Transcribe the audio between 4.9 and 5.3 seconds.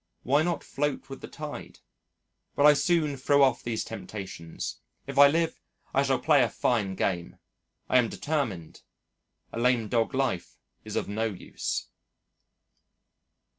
If I